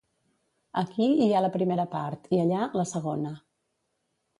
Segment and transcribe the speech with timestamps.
[0.83, 3.41] Aquí hi ha la primera part i allà, la segona.